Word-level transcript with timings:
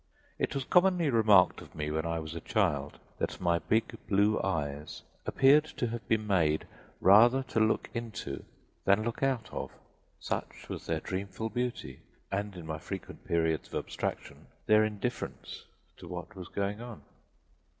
It 0.39 0.55
was 0.55 0.63
commonly 0.63 1.11
remarked 1.11 1.61
of 1.61 1.75
me 1.75 1.91
when 1.91 2.07
I 2.07 2.17
was 2.19 2.33
a 2.33 2.41
child 2.41 2.97
that 3.19 3.39
my 3.39 3.59
big 3.59 3.95
blue 4.07 4.39
eyes 4.41 5.03
appeared 5.27 5.65
to 5.77 5.85
have 5.89 6.07
been 6.07 6.25
made 6.25 6.65
rather 6.99 7.43
to 7.43 7.59
look 7.59 7.87
into 7.93 8.43
than 8.83 9.03
look 9.03 9.21
out 9.21 9.53
of 9.53 9.69
such 10.19 10.67
was 10.69 10.87
their 10.87 11.01
dreamful 11.01 11.49
beauty, 11.51 12.01
and 12.31 12.55
in 12.55 12.65
my 12.65 12.79
frequent 12.79 13.25
periods 13.25 13.67
of 13.71 13.75
abstraction, 13.75 14.47
their 14.65 14.83
indifference 14.83 15.65
to 15.97 16.07
what 16.07 16.35
was 16.35 16.47
going 16.47 16.81
on. 16.81 17.03